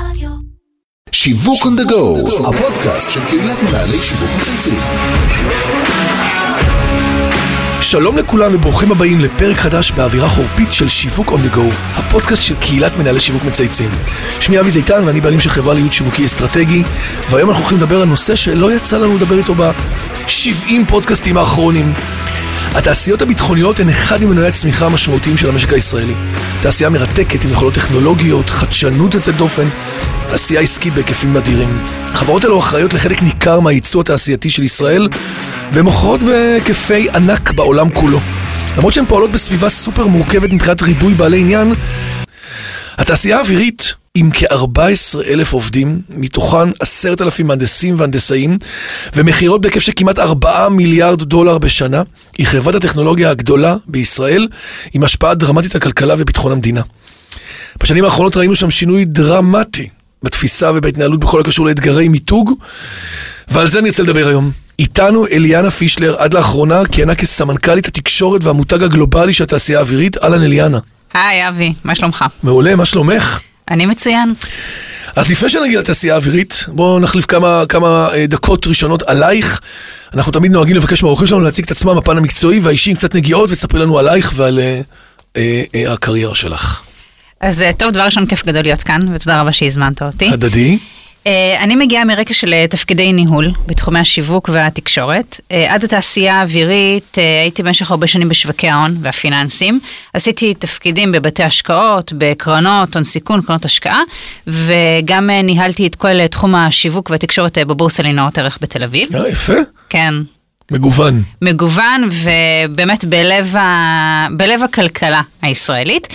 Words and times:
רדיו. 0.00 0.30
שיווק 1.12 1.62
on 1.62 1.80
the 1.80 1.90
go, 1.90 2.30
הפודקאסט 2.48 3.10
של 3.10 3.20
קהילת 3.26 3.58
מנהלי 3.62 3.98
שיווק 4.02 4.30
מצייצים. 4.40 4.78
שלום 7.80 8.18
לכולם 8.18 8.54
וברוכים 8.54 8.92
הבאים 8.92 9.20
לפרק 9.20 9.56
חדש 9.56 9.92
באווירה 9.92 10.28
חורפית 10.28 10.72
של 10.72 10.88
שיווק 10.88 11.28
on 11.28 11.34
the 11.34 11.56
go, 11.56 11.74
הפודקאסט 11.94 12.42
של 12.42 12.54
קהילת 12.60 12.96
מנהלי 12.96 13.20
שיווק 13.20 13.44
מצייצים. 13.44 13.90
שמי 14.40 14.60
אבי 14.60 14.70
זיתן 14.70 15.02
ואני 15.04 15.20
בעלים 15.20 15.40
של 15.40 15.48
חברה 15.48 15.74
לייעוד 15.74 15.92
שיווקי 15.92 16.26
אסטרטגי, 16.26 16.82
והיום 17.30 17.50
אנחנו 17.50 17.62
הולכים 17.62 17.78
לדבר 17.78 18.00
על 18.02 18.08
נושא 18.08 18.36
שלא 18.36 18.72
יצא 18.72 18.98
לנו 18.98 19.16
לדבר 19.16 19.38
איתו 19.38 19.54
ב-70 19.54 20.72
פודקאסטים 20.88 21.36
האחרונים. 21.36 21.92
התעשיות 22.76 23.22
הביטחוניות 23.22 23.80
הן 23.80 23.88
אחד 23.88 24.24
ממנועי 24.24 24.48
הצמיחה 24.48 24.86
המשמעותיים 24.86 25.36
של 25.36 25.48
המשק 25.48 25.72
הישראלי. 25.72 26.14
תעשייה 26.62 26.90
מרתקת 26.90 27.44
עם 27.44 27.50
יכולות 27.50 27.74
טכנולוגיות, 27.74 28.50
חדשנות 28.50 29.14
יוצאת 29.14 29.36
דופן, 29.36 29.64
עשייה 30.32 30.60
עסקית 30.60 30.94
בהיקפים 30.94 31.36
אדירים. 31.36 31.82
החברות 32.12 32.44
האלו 32.44 32.58
אחראיות 32.58 32.94
לחלק 32.94 33.22
ניכר 33.22 33.60
מהייצוא 33.60 34.00
התעשייתי 34.00 34.50
של 34.50 34.62
ישראל, 34.62 35.08
והן 35.72 35.84
מוכרות 35.84 36.20
בהיקפי 36.22 37.08
ענק 37.10 37.52
בעולם 37.52 37.90
כולו. 37.90 38.20
למרות 38.76 38.94
שהן 38.94 39.04
פועלות 39.04 39.32
בסביבה 39.32 39.68
סופר 39.68 40.06
מורכבת 40.06 40.50
מבחינת 40.50 40.82
ריבוי 40.82 41.14
בעלי 41.14 41.40
עניין, 41.40 41.72
התעשייה 42.98 43.36
האווירית 43.36 43.94
עם 44.18 44.30
כ-14 44.34 45.24
אלף 45.26 45.52
עובדים, 45.52 46.00
מתוכן 46.10 46.68
10,000 46.80 47.46
מהנדסים 47.46 47.94
והנדסאים, 47.98 48.58
ומכירות 49.14 49.60
בהיקף 49.60 49.80
של 49.80 49.92
כמעט 49.96 50.18
4 50.18 50.68
מיליארד 50.68 51.22
דולר 51.22 51.58
בשנה, 51.58 52.02
היא 52.38 52.46
חברת 52.46 52.74
הטכנולוגיה 52.74 53.30
הגדולה 53.30 53.76
בישראל, 53.86 54.48
עם 54.92 55.04
השפעה 55.04 55.34
דרמטית 55.34 55.74
על 55.74 55.80
כלכלה 55.80 56.14
וביטחון 56.18 56.52
המדינה. 56.52 56.80
בשנים 57.82 58.04
האחרונות 58.04 58.36
ראינו 58.36 58.54
שם 58.54 58.70
שינוי 58.70 59.04
דרמטי 59.04 59.88
בתפיסה 60.22 60.70
ובהתנהלות 60.74 61.20
בכל 61.20 61.40
הקשור 61.40 61.66
לאתגרי 61.66 62.08
מיתוג, 62.08 62.52
ועל 63.48 63.66
זה 63.68 63.78
אני 63.78 63.88
רוצה 63.88 64.02
לדבר 64.02 64.28
היום. 64.28 64.50
איתנו 64.78 65.26
אליאנה 65.26 65.70
פישלר, 65.70 66.16
עד 66.18 66.34
לאחרונה 66.34 66.82
כיהנה 66.92 67.14
כסמנכ"לית 67.14 67.86
התקשורת 67.86 68.44
והמותג 68.44 68.82
הגלובלי 68.82 69.32
של 69.32 69.44
התעשייה 69.44 69.78
האווירית, 69.78 70.16
אהלן 70.24 70.42
אליאנה. 70.42 70.78
היי 71.14 71.48
אבי, 71.48 71.72
מה 71.84 71.94
שלומך? 71.94 72.24
מעולה, 72.42 72.76
מה 72.76 72.84
שלומך? 72.84 73.40
אני 73.70 73.86
מצוין. 73.86 74.34
אז 75.16 75.30
לפני 75.30 75.48
שנגיע 75.48 75.80
לתעשייה 75.80 76.14
האווירית, 76.14 76.64
בואו 76.68 76.98
נחליף 76.98 77.26
כמה, 77.26 77.62
כמה 77.68 78.08
אה, 78.14 78.26
דקות 78.26 78.66
ראשונות 78.66 79.02
עלייך. 79.02 79.60
אנחנו 80.14 80.32
תמיד 80.32 80.52
נוהגים 80.52 80.76
לבקש 80.76 81.02
מהאורחים 81.02 81.26
שלנו 81.26 81.40
להציג 81.40 81.64
את 81.64 81.70
עצמם 81.70 81.96
בפן 81.96 82.16
המקצועי 82.16 82.60
והאישי 82.60 82.90
עם 82.90 82.96
קצת 82.96 83.14
נגיעות, 83.14 83.50
ותספרי 83.50 83.80
לנו 83.80 83.98
עלייך 83.98 84.32
ועל 84.36 84.58
אה, 84.58 84.80
אה, 85.36 85.62
אה, 85.74 85.92
הקריירה 85.92 86.34
שלך. 86.34 86.82
אז 87.40 87.62
אה, 87.62 87.72
טוב, 87.72 87.90
דבר 87.90 88.02
ראשון, 88.02 88.26
כיף 88.26 88.46
גדול 88.46 88.62
להיות 88.62 88.82
כאן, 88.82 89.00
ותודה 89.14 89.40
רבה 89.40 89.52
שהזמנת 89.52 90.02
אותי. 90.02 90.28
הדדי. 90.28 90.78
אה, 91.26 91.56
אני 91.62 91.76
מגיעה 91.76 92.04
מרקע 92.04 92.34
של 92.34 92.54
אה, 92.54 92.66
תפקידי 92.68 93.12
ניהול 93.12 93.50
בתחומי 93.66 93.98
השיווק 93.98 94.50
והתקשורת. 94.52 95.40
אה, 95.52 95.74
עד 95.74 95.84
התעשייה 95.84 96.34
האווירית 96.34 97.18
הייתי 97.42 97.62
במשך 97.62 97.90
הרבה 97.90 98.06
שנים 98.06 98.28
בשווקי 98.28 98.68
ההון 98.68 98.96
והפיננסים. 99.00 99.80
עשיתי 100.12 100.54
תפקידים 100.54 101.12
בבתי 101.12 101.42
השקעות, 101.42 102.12
בקרנות, 102.18 102.94
הון 102.94 103.04
סיכון, 103.04 103.42
קרנות 103.42 103.64
השקעה, 103.64 104.00
וגם 104.46 105.30
ניהלתי 105.30 105.86
את 105.86 105.94
כל 105.94 106.26
תחום 106.26 106.54
השיווק 106.54 107.10
והתקשורת 107.10 107.58
בבורסה 107.58 108.02
לניירות 108.02 108.38
ערך 108.38 108.58
בתל 108.60 108.84
אביב. 108.84 109.08
יפה, 109.30 109.52
כן, 109.88 110.14
מגוון. 110.70 111.22
מגוון 111.42 112.08
ובאמת 112.12 113.04
בלב, 113.04 113.56
ה... 113.56 114.26
בלב 114.36 114.62
הכלכלה 114.62 115.20
הישראלית. 115.42 116.08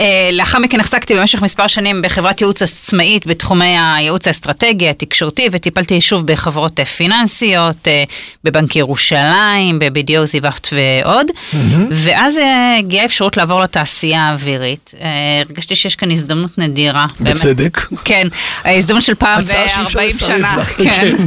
אה, 0.00 0.30
לאחר 0.32 0.58
מכן 0.58 0.80
החזקתי 0.80 1.14
במשך 1.14 1.42
מספר 1.42 1.66
שנים 1.66 2.02
בחברת 2.02 2.40
ייעוץ 2.40 2.62
עצמאית 2.62 3.26
בתחומי 3.26 3.76
הייעוץ 3.78 4.26
האסטרטגי, 4.26 4.88
התקשורתי, 4.88 5.48
וטיפלתי 5.52 6.00
שוב 6.00 6.26
בחברות 6.26 6.80
אה, 6.80 6.84
פיננסיות, 6.84 7.88
אה, 7.88 8.04
בבנק 8.44 8.76
ירושלים, 8.76 9.78
ב-BDO, 9.78 10.24
זיוות 10.24 10.72
ועוד. 10.72 11.26
ואז 11.90 12.38
אה, 12.38 12.76
הגיעה 12.78 13.04
אפשרות 13.04 13.36
לעבור 13.36 13.60
לתעשייה 13.60 14.22
האווירית. 14.22 14.94
הרגשתי 15.46 15.76
שיש 15.76 15.96
כאן 15.96 16.10
הזדמנות 16.10 16.58
נדירה. 16.58 17.06
באמת. 17.20 17.36
בצדק. 17.36 17.86
כן, 18.04 18.28
ההזדמנות 18.64 19.02
של 19.02 19.14
פעם 19.14 19.40
הצעה 19.40 19.68
שאי 19.68 19.82
אפשר 19.82 19.98
ב-40 19.98 20.08
לסרב 20.08 20.28
שנה. 20.38 20.64
כן. 20.64 20.90
כן. 20.90 21.26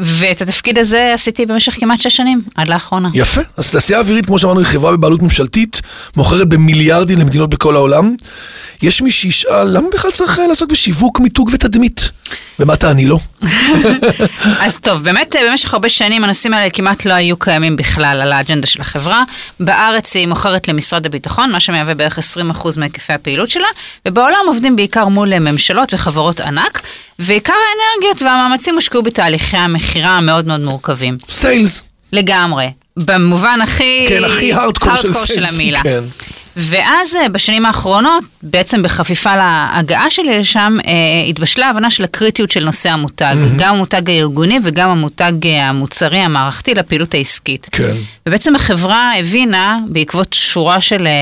ואת 0.00 0.42
התפקיד 0.42 0.78
הזה 0.78 1.14
עשיתי 1.14 1.46
במשך 1.46 1.76
כמעט 1.80 2.00
שש 2.00 2.16
שנים, 2.16 2.42
עד 2.54 2.68
לאחרונה. 2.68 3.08
יפה. 3.14 3.40
אז 3.56 3.68
התעשייה 3.68 3.98
האווירית, 3.98 4.26
כמו 4.26 4.38
שאמרנו, 4.38 4.60
היא 4.60 4.66
חברה 4.66 4.92
בבעלות 4.92 5.22
ממשלתית, 5.22 5.82
מוכרת 6.16 6.48
במיליארדים 7.00 7.18
למדינות 7.18 7.50
בכל 7.50 7.76
העולם. 7.76 8.14
יש 8.82 9.02
מי 9.02 9.10
שישאל, 9.10 9.76
למה 9.76 9.88
בכלל 9.94 10.10
צריך 10.10 10.38
אה, 10.38 10.46
לעסוק 10.46 10.70
בשיווק, 10.70 11.20
מיתוג 11.20 11.50
ותדמית? 11.52 12.10
ומה 12.58 12.76
תעני 12.76 13.06
לו? 13.06 13.18
אז 14.64 14.78
טוב, 14.82 15.04
באמת 15.04 15.36
אה, 15.36 15.40
במשך 15.50 15.74
הרבה 15.74 15.88
שנים 15.88 16.24
הנושאים 16.24 16.54
האלה 16.54 16.70
כמעט 16.70 17.04
לא 17.04 17.12
היו 17.12 17.36
קיימים 17.36 17.76
בכלל 17.76 18.20
על 18.22 18.32
האג'נדה 18.32 18.66
של 18.66 18.80
החברה. 18.80 19.22
בארץ 19.60 20.16
היא 20.16 20.28
מוכרת 20.28 20.68
למשרד 20.68 21.06
הביטחון, 21.06 21.52
מה 21.52 21.60
שמהווה 21.60 21.94
בערך 21.94 22.18
20% 22.18 22.22
מהיקפי 22.76 23.12
הפעילות 23.12 23.50
שלה, 23.50 23.68
ובעולם 24.08 24.44
עובדים 24.46 24.76
בעיקר 24.76 25.08
מול 25.08 25.32
אה, 25.32 25.38
ממשלות 25.38 25.94
וחברות 25.94 26.40
ענק, 26.40 26.80
ועיקר 27.18 27.52
האנרגיות 27.52 28.22
והמאמצים 28.22 28.74
הושקעו 28.74 29.02
בתהליכי 29.02 29.56
המכירה 29.56 30.10
המאוד 30.10 30.46
מאוד 30.46 30.60
מורכבים. 30.60 31.16
סיילס. 31.28 31.82
לגמרי. 32.12 32.70
במובן 32.96 33.58
הכי... 33.62 34.04
כן, 34.08 34.24
הכי 34.24 34.52
הארדקור 34.52 34.96
של 34.96 35.06
הארדקור 35.06 35.26
של 35.26 35.34
סיילס. 35.34 35.54
המילה. 35.54 35.82
כן. 35.82 36.04
ואז 36.56 37.16
אה, 37.16 37.28
בשנים 37.28 37.66
האחרונות, 37.66 38.24
בעצם 38.42 38.82
בחפיפה 38.82 39.36
להגעה 39.36 40.10
שלי 40.10 40.38
לשם, 40.38 40.76
אה, 40.86 40.92
התבשלה 41.28 41.66
ההבנה 41.66 41.90
של 41.90 42.04
הקריטיות 42.04 42.50
של 42.50 42.64
נושא 42.64 42.90
המותג. 42.90 43.36
גם 43.56 43.74
המותג 43.74 44.10
הארגוני 44.10 44.58
וגם 44.64 44.90
המותג 44.90 45.32
אה, 45.44 45.68
המוצרי 45.68 46.18
המערכתי 46.18 46.74
לפעילות 46.74 47.14
העסקית. 47.14 47.66
כן. 47.72 47.94
ובעצם 48.26 48.54
החברה 48.54 49.12
הבינה, 49.18 49.78
בעקבות 49.86 50.32
שורה 50.32 50.80
של 50.80 51.06
אה, 51.06 51.12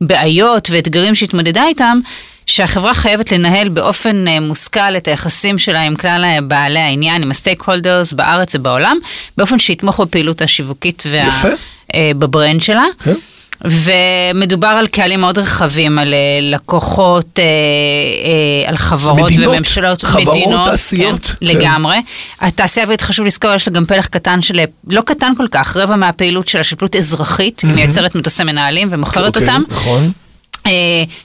בעיות 0.00 0.70
ואתגרים 0.70 1.14
שהתמודדה 1.14 1.66
איתם, 1.66 1.98
שהחברה 2.46 2.94
חייבת 2.94 3.32
לנהל 3.32 3.68
באופן 3.68 4.24
מושכל 4.40 4.96
את 4.96 5.08
היחסים 5.08 5.58
שלה 5.58 5.80
עם 5.80 5.96
כלל 5.96 6.24
בעלי 6.42 6.78
העניין, 6.80 7.22
עם 7.22 7.30
הסטייק 7.30 7.62
הולדרס 7.62 8.12
בארץ 8.12 8.54
ובעולם, 8.54 8.96
באופן 9.36 9.58
שיתמוך 9.58 10.00
בפעילות 10.00 10.42
השיווקית 10.42 11.02
וה... 11.10 11.28
יפה. 11.28 11.48
בברנד 12.18 12.62
שלה. 12.62 12.84
כן. 13.04 13.14
ומדובר 13.64 14.68
על 14.68 14.86
קהלים 14.86 15.20
מאוד 15.20 15.38
רחבים, 15.38 15.98
על 15.98 16.14
אה, 16.14 16.18
לקוחות, 16.42 17.38
אה, 17.38 17.44
אה, 17.44 18.68
על 18.68 18.76
חברות 18.76 19.30
מדינות, 19.30 19.54
וממשלות, 19.54 20.02
חברות, 20.02 20.36
מדינות, 20.36 20.68
תעשיות, 20.68 21.20
כן, 21.20 21.46
כן. 21.46 21.46
לגמרי. 21.46 21.96
התעשייה 22.40 22.84
האווירית, 22.84 23.00
חשוב 23.00 23.26
לזכור, 23.26 23.54
יש 23.54 23.68
לה 23.68 23.74
גם 23.74 23.84
פלח 23.84 24.06
קטן 24.06 24.42
של, 24.42 24.60
לא 24.88 25.00
קטן 25.00 25.32
כל 25.36 25.46
כך, 25.50 25.76
רבע 25.76 25.96
מהפעילות 25.96 26.48
שלה 26.48 26.64
של 26.64 26.76
פעילות 26.76 26.96
אזרחית, 26.96 27.60
היא 27.60 27.70
מייצרת 27.70 28.14
מטוסי 28.14 28.44
מנהלים 28.44 28.88
ומוכרת 28.90 29.36
אוקיי, 29.36 29.42
אותם. 29.42 29.62
נכון. 29.68 30.12
אה, 30.66 30.72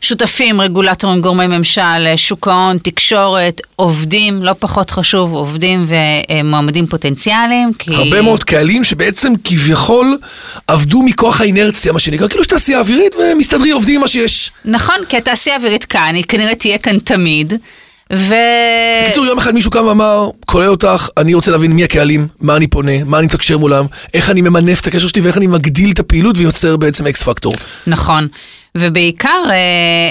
שותפים, 0.01 0.61
רגולטורים, 0.61 1.21
גורמי 1.21 1.47
ממשל, 1.47 1.81
אה, 1.81 2.17
שוק 2.17 2.47
ההון, 2.47 2.77
תקשורת, 2.77 3.61
עובדים, 3.75 4.43
לא 4.43 4.53
פחות 4.59 4.91
חשוב, 4.91 5.33
עובדים 5.33 5.85
ומועמדים 5.87 6.87
פוטנציאליים. 6.87 7.73
כי... 7.79 7.95
הרבה 7.95 8.21
מאוד 8.21 8.43
קהלים 8.43 8.83
שבעצם 8.83 9.33
כביכול 9.43 10.17
עבדו 10.67 11.01
מכוח 11.01 11.41
האינרציה, 11.41 11.91
מה 11.93 11.99
שנקרא, 11.99 12.27
כאילו 12.27 12.41
יש 12.41 12.47
תעשייה 12.47 12.79
אווירית 12.79 13.15
ומסתדרים, 13.15 13.73
עובדים 13.73 13.95
עם 13.95 14.01
מה 14.01 14.07
שיש. 14.07 14.51
נכון, 14.65 14.97
כי 15.09 15.17
התעשייה 15.17 15.55
האווירית 15.55 15.85
כאן, 15.85 16.15
היא 16.15 16.23
כנראה 16.23 16.55
תהיה 16.55 16.77
כאן 16.77 16.99
תמיד, 16.99 17.53
ו... 18.13 18.35
בקיצור, 19.03 19.25
יום 19.25 19.37
אחד 19.37 19.53
מישהו 19.53 19.71
קם 19.71 19.85
ואמר, 19.85 20.29
כולל 20.51 20.67
אותך, 20.67 21.07
אני 21.17 21.33
רוצה 21.33 21.51
להבין 21.51 21.71
מי 21.71 21.83
הקהלים, 21.83 22.27
מה 22.41 22.55
אני 22.55 22.67
פונה, 22.67 23.03
מה 23.05 23.19
אני 23.19 23.25
מתקשר 23.25 23.57
מולם, 23.57 23.85
איך 24.13 24.29
אני 24.29 24.41
ממנף 24.41 24.81
את 24.81 24.87
הקשר 24.87 25.07
שלי 25.07 25.21
ואיך 25.21 25.37
אני 25.37 25.47
מגדיל 25.47 25.91
את 25.91 25.99
הפעילות 25.99 26.37
ויוצר 26.37 26.77
בעצם 26.77 27.07
אקס 27.07 27.23
פקטור. 27.23 27.53
נכון. 27.87 28.27
ובעיקר, 28.77 29.43
אה, 29.49 29.55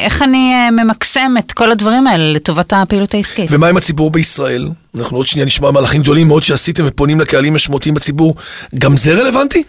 איך 0.05 0.23
אני 0.23 0.53
אה, 0.55 0.71
ממקסם 0.71 1.35
את 1.39 1.53
כל 1.53 1.71
הדברים 1.71 2.07
האלה 2.07 2.33
לטובת 2.33 2.73
הפעילות 2.77 3.15
העסקית. 3.15 3.47
ומה 3.51 3.69
עם 3.69 3.77
הציבור 3.77 4.11
בישראל? 4.11 4.69
אנחנו 4.99 5.17
עוד 5.17 5.27
שנייה 5.27 5.47
נשמע 5.47 5.71
מהלכים 5.71 6.03
גדולים 6.03 6.29
מאוד 6.29 6.43
שעשיתם 6.43 6.85
ופונים 6.87 7.21
לקהלים 7.21 7.55
משמעותיים 7.55 7.95
בציבור. 7.95 8.35
גם 8.79 8.97
זה 8.97 9.13
רלוונטי? 9.13 9.63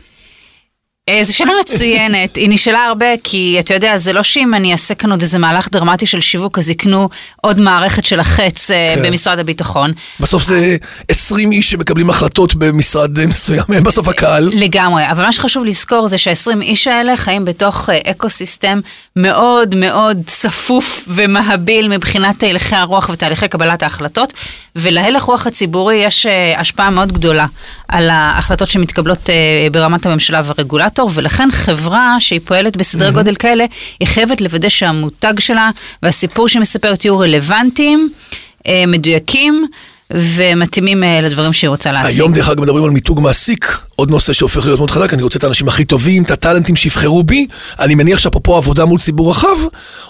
אה, 1.10 1.24
זו 1.24 1.38
שאלה 1.38 1.52
מצוינת, 1.60 2.36
היא 2.36 2.50
נשאלה 2.50 2.86
הרבה 2.86 3.06
כי 3.24 3.58
אתה 3.60 3.74
יודע, 3.74 3.98
זה 3.98 4.14
לא 4.14 4.24
שאם 4.24 4.54
אני 4.54 4.72
אעשה 4.72 4.94
כאן 4.94 5.12
עוד 5.12 5.22
איזה 5.22 5.40
מהלך 5.40 5.70
דרמטי 5.72 6.06
של 6.06 6.22
שיווק, 6.22 6.58
אז 6.58 6.70
יקנו 6.70 7.10
עוד 7.42 7.60
מערכת 7.60 8.06
של 8.06 8.20
החץ 8.20 8.72
אה, 8.72 8.94
כן. 8.96 9.04
במשרד 9.04 9.40
הביטחון. 9.40 9.92
בסוף 10.20 10.44
זה 10.44 10.78
20 11.08 11.52
איש 11.52 11.72
שמקבלים 11.72 12.10
החלטות 12.10 12.56
במשרד 12.56 13.20
אה, 13.20 13.28
מסוים, 13.28 13.64
בסוף 13.84 14.08
הקהל. 14.08 14.50
לגמרי, 14.54 15.12
אבל 15.12 15.24
מה 15.24 15.32
שחשוב 15.32 15.66
לזכור 15.66 16.08
זה 16.08 16.18
שה-20 16.18 16.62
איש 16.62 16.88
האלה 16.88 17.18
חיים 17.18 17.46
בתוך 17.46 17.90
אה, 17.90 18.12
אקו 18.12 18.30
סיסטם 18.30 18.80
מאוד 19.16 19.76
מאוד 19.76 20.18
צפוף 20.26 21.06
ומהביל 21.08 21.88
מבחינת 21.88 22.44
הלכי 22.44 22.76
הרוח 22.76 23.10
ותהליכי 23.14 23.48
קבלת 23.48 23.84
ההחלטות, 23.84 24.34
ולהלך 24.76 25.24
רוח 25.24 25.48
הציבורי 25.48 25.96
יש 25.96 26.26
השפעה 26.58 26.90
מאוד 26.90 27.12
גדולה 27.14 27.46
על 27.88 28.10
ההחלטות 28.10 28.70
שמתקבלות 28.70 29.30
ברמת 29.72 30.06
הממשלה 30.06 30.42
והרגולטור. 30.44 30.99
לעתור, 31.00 31.12
ולכן 31.14 31.52
חברה 31.52 32.16
שהיא 32.20 32.40
פועלת 32.46 32.78
בסדרי 32.78 33.12
גודל 33.12 33.36
כאלה, 33.36 33.66
היא 34.00 34.08
חייבת 34.08 34.42
לוודא 34.42 34.70
שהמותג 34.70 35.34
שלה 35.40 35.70
והסיפור 36.04 36.48
שהיא 36.48 36.62
מספרת 36.62 37.06
יהיו 37.06 37.20
רלוונטיים, 37.20 38.10
אה, 38.68 38.84
מדויקים. 38.88 39.66
ומתאימים 40.14 41.04
אה, 41.04 41.22
לדברים 41.22 41.54
שהיא 41.54 41.70
רוצה 41.70 41.92
להשיג. 41.92 42.16
היום 42.16 42.34
דרך 42.34 42.50
אגב 42.50 42.62
מדברים 42.62 42.84
על 42.84 42.90
מיתוג 42.90 43.20
מעסיק, 43.20 43.78
עוד 43.96 44.12
נושא 44.12 44.34
שהופך 44.34 44.66
להיות 44.66 44.80
מאוד 44.80 44.92
חזק, 44.92 45.14
אני 45.14 45.24
רוצה 45.24 45.40
את 45.40 45.44
האנשים 45.44 45.68
הכי 45.68 45.86
טובים, 45.86 46.24
את 46.24 46.32
הטאלנטים 46.32 46.76
שיבחרו 46.76 47.24
בי, 47.24 47.48
אני 47.80 47.96
מניח 47.96 48.20
שאפרופו 48.20 48.58
עבודה 48.58 48.86
מול 48.86 49.00
ציבור 49.00 49.30
רחב, 49.32 49.56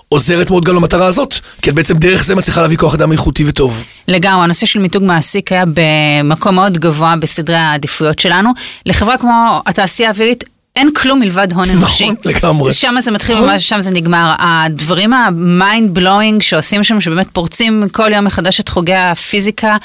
עוזרת 0.10 0.50
מאוד 0.50 0.66
גם 0.66 0.76
למטרה 0.76 1.06
הזאת, 1.06 1.34
כי 1.62 1.70
את 1.70 1.76
בעצם 1.76 1.98
דרך 1.98 2.24
זה 2.24 2.36
מצליחה 2.36 2.62
להביא 2.62 2.78
כוח 2.78 2.94
אדם 2.94 3.12
איכותי 3.12 3.44
וטוב. 3.48 3.84
לגמרי, 4.08 4.44
הנושא 4.44 4.66
של 4.66 4.80
מיתוג 4.80 5.04
מעסיק 5.04 5.52
היה 5.52 5.64
במקום 5.74 6.56
מאוד 6.56 6.78
גבוה 6.78 7.16
בסדרי 7.20 7.56
העדיפויות 7.56 8.20
שלנו. 8.20 8.50
לחברה 8.86 9.18
כמו 9.18 9.62
התעשייה 9.66 10.10
האווירית, 10.10 10.44
אין 10.80 10.92
כלום 10.94 11.20
מלבד 11.20 11.54
הון 11.54 11.70
אנושי. 11.70 12.10
נכון, 12.10 12.32
לגמרי. 12.32 12.74
שם 12.74 12.96
זה 13.00 13.12
מתחיל 13.12 13.36
נכון. 13.36 13.50
ממש, 13.50 13.70
שם 13.70 13.82
זה 13.82 13.92
נגמר. 13.92 14.34
הדברים 14.40 15.14
ה 15.14 15.30
mind 15.30 15.94
blowing 15.94 16.42
שעושים 16.42 16.84
שם, 16.84 17.02
שבאמת 17.02 17.28
פורצים 17.34 17.88
כל 17.92 18.12
יום 18.14 18.26
מחדש 18.26 18.60
את 18.60 18.70
חוקי 18.70 18.94
הפיזיקה 18.94 19.78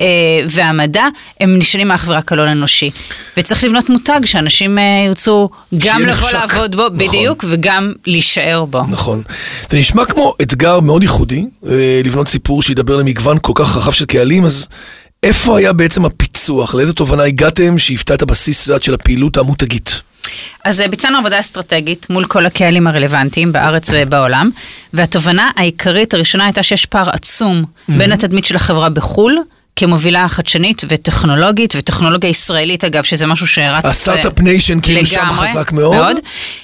אה, 0.00 0.06
והמדע, 0.48 1.04
הם 1.40 1.58
נשענים 1.58 1.92
אך 1.92 2.04
ורק 2.08 2.32
על 2.32 2.38
הון 2.38 2.48
אנושי. 2.48 2.90
וצריך 3.36 3.64
לבנות 3.64 3.88
מותג 3.88 4.20
שאנשים 4.24 4.78
אה, 4.78 5.04
ירצו 5.06 5.48
גם 5.78 6.00
לבוא 6.00 6.10
נחשק. 6.10 6.34
לעבוד 6.34 6.76
בו, 6.76 6.82
נכון. 6.82 6.98
בדיוק, 6.98 7.44
וגם 7.48 7.92
להישאר 8.06 8.64
בו. 8.64 8.80
נכון. 8.88 9.22
זה 9.70 9.78
נשמע 9.78 10.04
כמו 10.04 10.34
אתגר 10.42 10.80
מאוד 10.80 11.02
ייחודי, 11.02 11.46
אה, 11.68 12.00
לבנות 12.04 12.28
סיפור 12.28 12.62
שידבר 12.62 12.96
למגוון 12.96 13.38
כל 13.42 13.52
כך 13.54 13.76
רחב 13.76 13.92
של 13.92 14.04
קהלים, 14.04 14.44
אז 14.44 14.68
איפה 15.22 15.58
היה 15.58 15.72
בעצם 15.72 16.04
הפיצוח? 16.04 16.74
לאיזה 16.74 16.92
תובנה 16.92 17.22
הגעתם 17.22 17.78
שהיוותה 17.78 18.14
את 18.14 18.22
הבסיס, 18.22 18.66
יודעת, 18.66 18.82
של 18.82 18.94
הפעילות 18.94 19.36
המותגית? 19.36 20.02
אז 20.64 20.80
אה, 20.80 20.88
ביצענו 20.88 21.18
עבודה 21.18 21.40
אסטרטגית 21.40 22.06
מול 22.10 22.24
כל 22.24 22.46
הקהלים 22.46 22.86
הרלוונטיים 22.86 23.52
בארץ 23.52 23.90
ובעולם, 23.92 24.50
והתובנה 24.92 25.50
העיקרית 25.56 26.14
הראשונה 26.14 26.44
הייתה 26.44 26.62
שיש 26.62 26.86
פער 26.86 27.10
עצום 27.10 27.64
בין 27.88 28.12
התדמית 28.12 28.44
של 28.44 28.56
החברה 28.56 28.88
בחו"ל. 28.88 29.38
כמובילה 29.76 30.28
חדשנית 30.28 30.82
וטכנולוגית, 30.88 31.74
וטכנולוגיה 31.76 32.30
ישראלית 32.30 32.84
אגב, 32.84 33.04
שזה 33.04 33.26
משהו 33.26 33.46
שרץ... 33.46 33.84
ה 33.84 33.90
start-up 33.90 34.40
nation 34.40 34.80
כאילו 34.80 35.06
שם 35.06 35.20
לגמרי, 35.20 35.48
חזק 35.48 35.72
מאוד. 35.72 36.16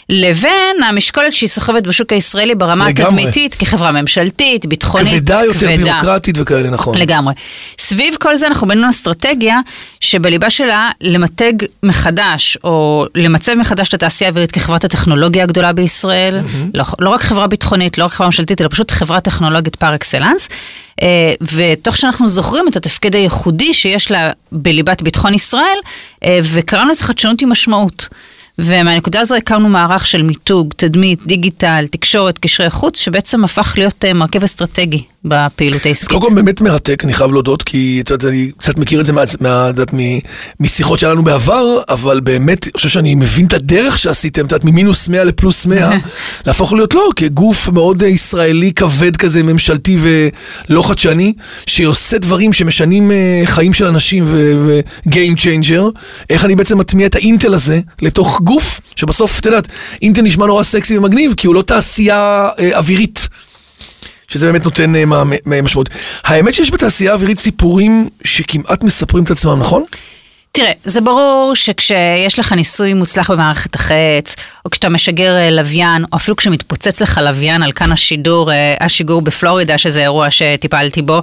לבין 0.08 0.82
המשקולת 0.88 1.32
שהיא 1.32 1.48
סוחבת 1.48 1.82
בשוק 1.82 2.12
הישראלי 2.12 2.54
ברמה 2.54 2.88
לגמרי. 2.88 3.08
התדמיתית, 3.08 3.54
כחברה 3.54 3.92
ממשלתית, 3.92 4.66
ביטחונית, 4.66 5.08
כבדה 5.08 5.40
יותר, 5.44 5.66
ביורוקרטית 5.66 6.38
וכאלה, 6.38 6.70
נכון. 6.70 6.98
לגמרי. 6.98 7.34
סביב 7.78 8.14
כל 8.20 8.36
זה 8.36 8.46
אנחנו 8.46 8.68
בנינו 8.68 8.90
אסטרטגיה 8.90 9.60
שבליבה 10.00 10.50
שלה 10.50 10.90
למתג 11.00 11.52
מחדש, 11.82 12.58
או 12.64 13.06
למצב 13.14 13.54
מחדש 13.54 13.88
את 13.88 13.94
התעשייה 13.94 14.28
האווירית 14.28 14.52
כחברת 14.52 14.84
הטכנולוגיה 14.84 15.42
הגדולה 15.42 15.72
בישראל, 15.72 16.40
לא, 16.74 16.84
לא 16.98 17.10
רק 17.10 17.22
חברה 17.22 17.46
ביטחונית, 17.46 17.98
לא 17.98 18.04
רק 18.04 18.12
חברה 18.12 18.28
ממשלתית, 18.28 18.60
אלא 18.60 18.68
פשוט 18.68 18.90
חברה 18.90 19.20
טכנולוגית 19.20 19.76
פר 19.76 19.94
אקסלנס. 19.94 20.48
אה, 21.02 21.32
ותוך 21.42 21.96
שאנחנו 21.96 22.28
זוכרים 22.28 22.68
את 22.68 22.76
התפקיד 22.76 23.14
הייחודי 23.14 23.74
שיש 23.74 24.10
לה 24.10 24.30
בליבת 24.52 25.02
ביטחון 25.02 25.34
ישראל, 25.34 25.78
אה, 26.24 26.40
וקראנו 26.42 26.90
לזה 26.90 27.04
חדשנות 27.04 27.42
עם 27.42 27.50
משמעות. 27.50 28.08
ומהנקודה 28.58 29.20
הזו 29.20 29.34
הקמנו 29.34 29.68
מערך 29.68 30.06
של 30.06 30.22
מיתוג, 30.22 30.72
תדמית, 30.76 31.26
דיגיטל, 31.26 31.84
תקשורת, 31.90 32.38
קשרי 32.38 32.70
חוץ, 32.70 33.00
שבעצם 33.00 33.44
הפך 33.44 33.74
להיות 33.76 34.04
אה, 34.04 34.12
מרכיב 34.12 34.42
אסטרטגי 34.42 35.04
בפעילות 35.28 35.86
העסקית. 35.86 36.08
קודם 36.08 36.20
כל 36.20 36.34
באמת 36.34 36.60
מרתק, 36.60 37.04
אני 37.04 37.12
חייב 37.12 37.32
להודות, 37.32 37.62
כי 37.62 38.00
את 38.04 38.10
יודעת, 38.10 38.30
אני 38.30 38.50
קצת 38.58 38.78
מכיר 38.78 39.00
את 39.00 39.06
זה 39.06 39.12
מה- 39.12 39.22
מה- 39.40 39.70
את 39.82 39.94
מ- 39.94 40.18
משיחות 40.60 40.98
שלנו 40.98 41.24
בעבר, 41.24 41.78
אבל 41.88 42.20
באמת, 42.20 42.64
אני 42.64 42.72
חושב 42.76 42.88
שאני 42.88 43.14
מבין 43.14 43.46
את 43.46 43.52
הדרך 43.52 43.98
שעשיתם, 43.98 44.46
את 44.46 44.52
יודעת, 44.52 44.64
ממינוס 44.64 45.08
100 45.08 45.24
לפלוס 45.24 45.66
100, 45.66 45.90
להפוך 46.46 46.72
להיות 46.72 46.94
לא, 46.94 47.08
כגוף 47.16 47.68
מאוד 47.68 48.02
ישראלי 48.02 48.72
כבד 48.72 49.16
כזה, 49.16 49.42
ממשלתי 49.42 49.98
ולא 50.68 50.82
חדשני, 50.88 51.32
שעושה 51.66 52.18
דברים 52.18 52.52
שמשנים 52.52 53.10
אה, 53.12 53.16
חיים 53.44 53.72
של 53.72 53.84
אנשים 53.84 54.24
ו-game 54.26 55.36
changer, 55.38 56.00
איך 56.30 56.44
אני 56.44 56.56
בעצם 56.56 56.78
מטמיע 56.78 57.06
את 57.06 57.14
האינטל 57.14 57.54
הזה 57.54 57.80
לתוך 58.02 58.40
גוף, 58.40 58.80
שבסוף, 58.96 59.40
את 59.40 59.46
יודעת, 59.46 59.68
אינטל 60.02 60.22
נשמע 60.22 60.46
נורא 60.46 60.62
סקסי 60.62 60.98
ומגניב, 60.98 61.34
כי 61.36 61.46
הוא 61.46 61.54
לא 61.54 61.62
תעשייה 61.62 62.48
אה, 62.58 62.76
אווירית. 62.78 63.28
שזה 64.28 64.46
באמת 64.46 64.64
נותן 64.64 64.94
אה, 64.96 65.04
משמעות. 65.62 65.88
האמת 66.24 66.54
שיש 66.54 66.70
בתעשייה 66.70 67.10
האווירית 67.12 67.38
סיפורים 67.38 68.08
שכמעט 68.24 68.84
מספרים 68.84 69.24
את 69.24 69.30
עצמם, 69.30 69.58
נכון? 69.60 69.84
תראה, 70.56 70.72
זה 70.84 71.00
ברור 71.00 71.52
שכשיש 71.54 72.38
לך 72.38 72.52
ניסוי 72.52 72.94
מוצלח 72.94 73.30
במערכת 73.30 73.74
החץ, 73.74 74.36
או 74.64 74.70
כשאתה 74.70 74.88
משגר 74.88 75.36
אה, 75.36 75.50
לוויין, 75.50 76.04
או 76.12 76.16
אפילו 76.16 76.36
כשמתפוצץ 76.36 77.02
לך 77.02 77.20
לוויין 77.24 77.62
על 77.62 77.72
כאן 77.72 77.92
השידור, 77.92 78.52
אה, 78.52 78.74
השיגור 78.80 79.22
בפלורידה, 79.22 79.78
שזה 79.78 80.02
אירוע 80.02 80.30
שטיפלתי 80.30 81.02
בו, 81.02 81.22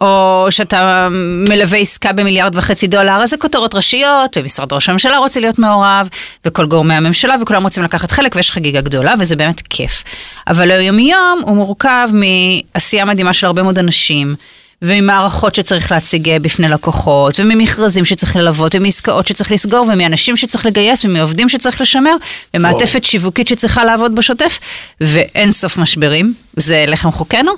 או 0.00 0.46
שאתה 0.50 1.08
מלווה 1.48 1.78
עסקה 1.78 2.12
במיליארד 2.12 2.58
וחצי 2.58 2.86
דולר, 2.86 3.12
אז 3.22 3.30
זה 3.30 3.36
כותרות 3.36 3.74
ראשיות, 3.74 4.36
ומשרד 4.36 4.72
ראש 4.72 4.88
הממשלה 4.88 5.18
רוצה 5.18 5.40
להיות 5.40 5.58
מעורב, 5.58 6.08
וכל 6.44 6.66
גורמי 6.66 6.94
הממשלה, 6.94 7.36
וכולם 7.42 7.62
רוצים 7.62 7.82
לקחת 7.82 8.10
חלק, 8.10 8.36
ויש 8.36 8.50
חגיגה 8.50 8.80
גדולה, 8.80 9.14
וזה 9.18 9.36
באמת 9.36 9.62
כיף. 9.70 10.04
אבל 10.48 10.70
היום-יום 10.70 11.40
הוא 11.42 11.56
מורכב 11.56 12.08
מעשייה 12.12 13.04
מדהימה 13.04 13.32
של 13.32 13.46
הרבה 13.46 13.62
מאוד 13.62 13.78
אנשים. 13.78 14.34
וממערכות 14.82 15.54
שצריך 15.54 15.92
להציג 15.92 16.28
אה, 16.28 16.38
בפני 16.38 16.68
לקוחות, 16.68 17.40
וממכרזים 17.40 18.04
שצריך 18.04 18.36
ללוות, 18.36 18.74
ומעסקאות 18.74 19.26
שצריך 19.26 19.52
לסגור, 19.52 19.86
ומאנשים 19.92 20.36
שצריך 20.36 20.66
לגייס, 20.66 21.04
ומעובדים 21.04 21.48
שצריך 21.48 21.80
לשמר, 21.80 22.16
ומעטפת 22.54 23.04
שיווקית 23.04 23.48
שצריכה 23.48 23.84
לעבוד 23.84 24.14
בשוטף, 24.14 24.58
ואין 25.00 25.52
סוף 25.52 25.78
משברים, 25.78 26.34
זה 26.56 26.84
לחם 26.88 27.10
חוקנו. 27.10 27.52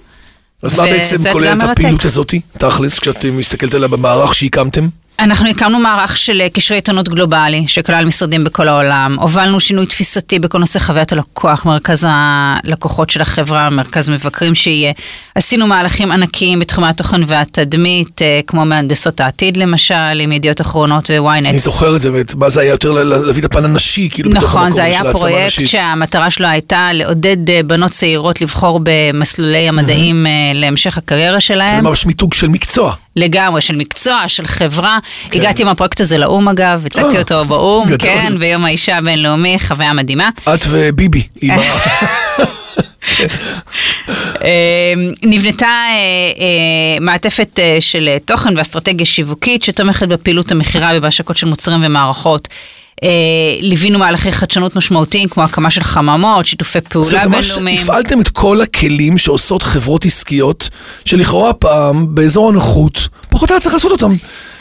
אז 0.62 0.74
מה 0.74 0.84
בעצם 0.84 1.32
כוללת. 1.32 1.62
הפעילות 1.62 2.04
הזאתי, 2.04 2.40
תכלס, 2.58 2.98
כשאת 2.98 3.24
מסתכלת 3.24 3.74
עליה 3.74 3.88
במערך 3.88 4.34
שהקמתם? 4.34 4.88
אנחנו 5.18 5.48
הקמנו 5.48 5.78
מערך 5.78 6.16
של 6.16 6.40
אה, 6.40 6.48
קשרי 6.48 6.76
עיתונות 6.76 7.08
גלובלי, 7.08 7.64
שכלל 7.68 8.04
משרדים 8.04 8.44
בכל 8.44 8.68
העולם. 8.68 9.16
הובלנו 9.20 9.60
שינוי 9.60 9.86
תפיסתי 9.86 10.38
בכל 10.38 10.58
נושא 10.58 10.78
חוויית 10.78 11.12
הלקוח, 11.12 11.66
מרכז 11.66 12.06
הלקוחות 12.08 13.10
של 13.10 13.20
החברה, 13.20 13.70
מרכז 13.70 14.08
מבקרים 14.08 14.54
שיהיה. 14.54 14.92
עשינו 15.34 15.66
מהלכים 15.66 16.12
ענקיים 16.12 16.58
בתחומי 16.58 16.88
התוכן 16.88 17.20
והתדמית, 17.26 18.22
אה, 18.22 18.40
כמו 18.46 18.64
מהנדסות 18.64 19.20
העתיד 19.20 19.56
למשל, 19.56 19.94
עם 20.20 20.32
ידיעות 20.32 20.60
אחרונות 20.60 21.10
אני 21.10 21.18
וויינט. 21.18 21.58
זוכר 21.58 21.96
את 21.96 22.02
זה, 22.02 22.10
מה 22.36 22.50
זה 22.50 22.60
היה 22.60 22.70
יותר 22.70 22.92
להביא 22.92 23.40
את 23.40 23.44
הפן 23.44 23.64
הנשי, 23.64 24.08
כאילו, 24.12 24.30
בתוך 24.30 24.44
נכון, 24.44 24.60
המקום 24.60 24.74
זה 24.74 24.84
היה 24.84 24.98
של 24.98 25.06
העצמה 25.06 25.20
פרויקט 25.20 25.46
נשית. 25.46 25.68
שהמטרה 25.68 26.30
שלו 26.30 26.46
הייתה 26.46 26.90
לעודד 26.92 27.50
אה, 27.50 27.60
בנות 27.62 27.90
צעירות 27.90 28.40
לבחור 28.40 28.80
במסלולי 28.82 29.68
המדעים 29.68 30.26
אה, 30.26 30.30
להמשך 30.54 30.98
הקריירה 30.98 31.34
זה 31.34 31.40
שלהם. 31.40 31.84
ממש 31.84 32.06
מיתוג 32.06 32.34
של 32.34 32.48
מקצוע. 32.48 32.94
לגמרי, 33.16 33.60
של 33.60 33.76
מקצוע, 33.76 34.28
של 34.28 34.46
חברה. 34.46 34.98
הגעתי 35.32 35.62
עם 35.62 35.68
הפרויקט 35.68 36.00
הזה 36.00 36.18
לאו"ם 36.18 36.48
אגב, 36.48 36.82
הצגתי 36.86 37.16
אה, 37.16 37.22
אותו 37.22 37.44
באו"ם, 37.44 37.88
גדול. 37.88 37.98
כן, 37.98 38.32
ביום 38.38 38.64
האישה 38.64 38.96
הבינלאומי, 38.96 39.58
חוויה 39.58 39.92
מדהימה. 39.92 40.30
את 40.54 40.64
וביבי. 40.68 41.22
אה, 41.42 41.56
נבנתה 45.22 45.66
אה, 45.66 45.92
אה, 46.38 47.00
מעטפת 47.00 47.60
של 47.80 48.08
תוכן 48.24 48.58
ואסטרטגיה 48.58 49.06
שיווקית 49.06 49.62
שתומכת 49.62 50.08
בפעילות 50.08 50.52
המכירה 50.52 50.90
ובהשקות 50.94 51.36
של 51.36 51.46
מוצרים 51.46 51.80
ומערכות. 51.84 52.48
אה, 53.02 53.08
ליווינו 53.60 53.98
מהלכי 53.98 54.32
חדשנות 54.32 54.76
משמעותיים 54.76 55.28
כמו 55.28 55.42
הקמה 55.42 55.70
של 55.70 55.82
חממות, 55.82 56.46
שיתופי 56.46 56.80
פעולה 56.80 57.26
בינלאומיים. 57.28 57.82
הפעלתם 57.82 58.20
את 58.20 58.28
כל 58.28 58.60
הכלים 58.60 59.18
שעושות 59.18 59.62
חברות 59.62 60.04
עסקיות, 60.04 60.68
שלכאורה 61.04 61.52
פעם, 61.52 62.14
באזור 62.14 62.48
הנוחות, 62.48 63.08
פחות 63.30 63.50
היה 63.50 63.60
צריך 63.60 63.74
לעשות 63.74 63.92
אותם. 63.92 64.16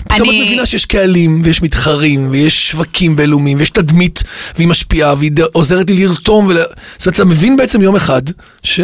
פתאום 0.09 0.29
אני- 0.29 0.41
את 0.41 0.45
מבינה 0.45 0.65
שיש 0.65 0.85
קהלים, 0.85 1.41
ויש 1.43 1.61
מתחרים, 1.61 2.27
ויש 2.31 2.69
שווקים 2.71 3.15
בינלאומיים, 3.15 3.57
ויש 3.57 3.69
תדמית, 3.69 4.23
והיא 4.55 4.67
משפיעה, 4.67 5.13
והיא 5.17 5.31
עוזרת 5.53 5.89
לי 5.89 6.05
לרתום, 6.07 6.45
ול... 6.45 6.53
זאת 6.97 7.05
אומרת, 7.07 7.15
אתה 7.15 7.25
מבין 7.25 7.57
בעצם 7.57 7.81
יום 7.81 7.95
אחד, 7.95 8.21
ש... 8.63 8.79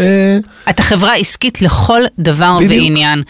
אתה 0.70 0.84
חברה 0.84 1.14
עסקית 1.16 1.62
לכל 1.62 2.02
דבר 2.20 2.58
בדיוק. 2.60 2.72
ועניין. 2.84 3.24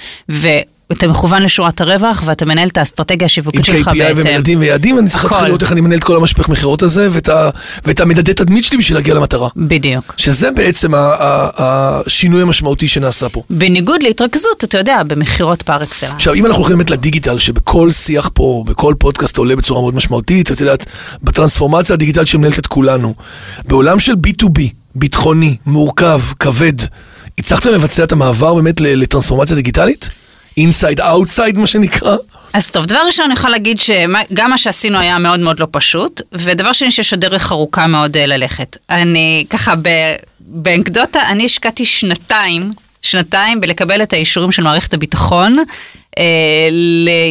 ואתה 0.91 1.07
מכוון 1.07 1.43
לשורת 1.43 1.81
הרווח 1.81 2.24
ואתה 2.25 2.45
מנהל 2.45 2.67
את 2.67 2.77
האסטרטגיה 2.77 3.25
עם 3.25 3.25
השיווקית 3.25 3.65
שלך 3.65 3.88
KPI 3.88 3.91
בהתאם. 3.98 4.36
ומדדים 4.36 4.60
ויעדים, 4.60 5.00
אני 5.00 5.10
צריך 5.10 5.25
להתחיל. 5.25 5.48
לראות 5.48 5.62
איך 5.62 5.71
אני 5.71 5.81
מנהל 5.81 6.00
את 6.00 6.03
כל 6.03 6.15
המשפך 6.15 6.50
מכירות 6.50 6.83
הזה, 6.83 7.07
ואת, 7.12 7.29
ה... 7.29 7.50
ואת 7.86 8.00
המדדי 8.00 8.33
תדמית 8.33 8.63
שלי 8.63 8.77
בשביל 8.77 8.98
להגיע 8.98 9.13
למטרה. 9.13 9.50
בדיוק. 9.55 10.13
שזה 10.17 10.51
בעצם 10.51 10.91
השינוי 10.95 12.41
המשמעותי 12.41 12.88
שנעשה 12.88 13.29
פה. 13.29 13.43
בניגוד 13.50 14.03
להתרכזות, 14.03 14.63
אתה 14.63 14.77
יודע, 14.77 15.03
במכירות 15.03 15.62
פר 15.62 15.83
אקסלנס. 15.83 16.13
עכשיו, 16.15 16.33
אם 16.33 16.45
אנחנו 16.45 16.60
הולכים 16.60 16.77
באמת 16.77 16.91
לדיגיטל, 16.91 17.39
שבכל 17.39 17.91
שיח 17.91 18.29
פה, 18.33 18.63
בכל 18.67 18.93
פודקאסט 19.00 19.38
עולה 19.38 19.55
בצורה 19.55 19.81
מאוד 19.81 19.95
משמעותית, 19.95 20.51
את 20.51 20.62
יודעת, 20.62 20.86
בטרנספורמציה 21.24 21.93
הדיגיטלית 21.93 22.27
שמנהלת 22.27 22.60
את 22.60 22.67
כולנו, 22.67 23.13
בעולם 23.67 24.00
של 24.00 24.13
B2B, 24.27 24.62
ביטחוני, 24.95 25.55
מורכב, 25.65 26.21
כבד, 26.39 26.74
הצלחתם 27.39 27.71
לבצע 27.71 28.03
את 28.03 28.12
המעבר 28.12 28.53
באמת 28.53 28.81
לטרנספורמציה 28.81 29.55
דיגיטלית? 29.55 30.10
inside 30.57 31.00
outside 31.00 31.57
מה 31.58 31.67
שנקרא. 31.67 32.15
אז 32.53 32.70
טוב, 32.70 32.86
דבר 32.86 33.00
ראשון 33.08 33.25
אני 33.25 33.34
יכולה 33.34 33.51
להגיד 33.51 33.79
שגם 33.79 34.50
מה 34.50 34.58
שעשינו 34.58 35.00
היה 35.00 35.17
מאוד 35.17 35.39
מאוד 35.39 35.60
לא 35.60 35.67
פשוט, 35.72 36.22
ודבר 36.31 36.74
שני 36.74 36.91
שיש 36.91 37.13
עוד 37.13 37.22
דרך 37.22 37.51
ארוכה 37.51 37.88
מאוד 37.88 38.17
אה, 38.17 38.25
ללכת. 38.25 38.77
אני 38.89 39.46
ככה, 39.50 39.74
ב- 39.81 40.15
באנקדוטה, 40.39 41.20
אני 41.29 41.46
השקעתי 41.46 41.86
שנתיים, 41.86 42.72
שנתיים 43.01 43.62
בלקבל 43.62 44.03
את 44.03 44.13
האישורים 44.13 44.51
של 44.51 44.63
מערכת 44.63 44.93
הביטחון, 44.93 45.58
אה, 46.17 46.24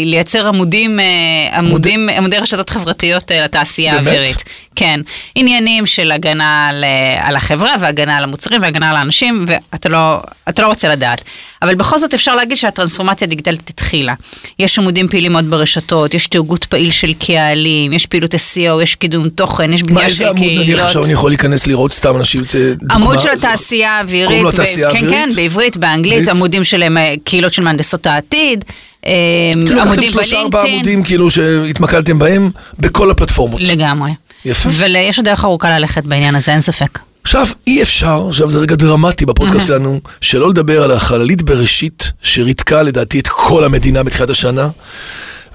לייצר 0.05 0.49
עמודים, 0.49 1.01
אה, 1.01 1.59
עמודים, 1.59 2.09
עמודי 2.09 2.39
רשתות 2.39 2.71
חברתיות 2.71 3.33
אה, 3.33 3.45
לתעשייה? 3.45 3.95
האווירית. 3.95 4.45
כן, 4.77 5.01
עניינים 5.35 5.87
של 5.87 6.13
הגנה 6.13 6.69
על, 6.69 6.85
על 7.21 7.37
החברה 7.37 7.75
והגנה 7.81 8.17
על 8.17 8.25
המוצרים 8.25 8.63
והגנה 8.63 8.91
על 8.91 8.97
האנשים, 8.97 9.45
ואתה 9.49 9.89
לא, 9.89 10.21
לא 10.59 10.67
רוצה 10.67 10.89
לדעת. 10.89 11.25
אבל 11.63 11.75
בכל 11.75 11.99
זאת 11.99 12.15
אפשר 12.15 12.35
להגיד 12.35 12.57
שהטרנספורמציה 12.57 13.27
הדיגיטלית 13.27 13.71
התחילה. 13.71 14.15
יש 14.59 14.79
עמודים 14.79 15.09
פעילים 15.09 15.33
מאוד 15.33 15.51
ברשתות, 15.51 16.15
יש 16.15 16.27
תאגוד 16.27 16.65
פעיל 16.65 16.91
של 16.91 17.13
קהלים, 17.13 17.93
יש 17.93 18.07
פעילות 18.07 18.35
SEO, 18.35 18.83
יש 18.83 18.95
קידום 18.95 19.29
תוכן, 19.29 19.73
יש 19.73 19.83
מה, 19.83 19.89
בנייה 19.89 20.07
איזה 20.07 20.17
של 20.17 20.27
עמוד 20.27 20.39
נניח 20.43 20.63
קהילות. 20.63 20.87
עכשיו 20.87 21.05
אני 21.05 21.13
יכול 21.13 21.31
להיכנס 21.31 21.67
לראות 21.67 21.93
סתם 21.93 22.17
אנשים, 22.17 22.45
זה 22.45 22.75
דוגמה. 22.75 22.95
עמוד 22.95 23.21
של 23.21 23.31
התעשייה 23.31 23.91
האווירית, 23.91 24.27
קוראים 24.27 24.45
לו 24.45 24.51
התעשייה 24.51 24.91
כן, 24.91 24.97
האווירית? 24.97 25.15
כן, 25.15 25.31
בעברית, 25.37 25.77
באנגלית? 25.77 26.29
עמודים 26.29 26.65
של 26.65 26.83
אה, 26.83 27.15
קהילות 27.25 27.53
של 27.53 27.63
מהנדסות 27.63 28.07
העתיד, 28.07 28.65
אה, 29.07 29.13
כאילו 29.53 29.77
לקחתם 29.77 29.89
עמודים 29.91 30.09
שלושה 30.09 30.41
ארבעה 30.41 30.63
בלינקדאין. 30.63 30.75
עמודים 30.75 31.03
כאילו 31.03 31.31
שהתמקדתם 31.31 32.19
בהם 32.19 32.51
בכל 32.79 33.11
הפלטפורמות. 33.11 33.61
לגמרי. 33.61 34.11
יפה. 34.45 34.69
ויש 34.73 35.19
עוד 35.19 35.25
דרך 35.25 35.45
ארוכה 35.45 35.79
ללכת 35.79 36.05
בעניין 36.05 36.35
הזה, 36.35 36.53
אין 36.53 36.61
ספק. 36.61 36.99
עכשיו, 37.23 37.47
אי 37.67 37.83
אפשר, 37.83 38.27
עכשיו 38.29 38.51
זה 38.51 38.59
רגע 38.59 38.77
דרמטי 38.77 39.27
בפודקאסט 39.27 39.67
שלנו, 39.67 40.01
שלא 40.21 40.51
לדבר 40.51 40.83
על 40.83 40.91
החללית 40.91 41.43
בראשית, 41.43 42.13
שריתקה 42.23 42.83
לדעתי 42.83 43.21
את 43.21 43.29
כל 43.29 43.65
המדינה 43.65 44.03
בתחילת 44.03 44.31
השנה. 44.31 44.69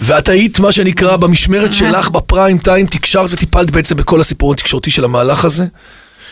ואת 0.02 0.30
היית, 0.30 0.60
מה 0.60 0.72
שנקרא, 0.72 1.16
במשמרת 1.18 1.74
שלך 1.74 2.10
בפריים 2.10 2.58
טיים, 2.58 2.86
תקשרת 2.86 3.30
וטיפלת 3.34 3.72
בעצם 3.72 3.96
בכל 3.96 4.22
הסיפור 4.22 4.54
התקשורתי 4.54 4.92
של 4.92 5.04
המהלך 5.04 5.46
הזה. 5.46 5.66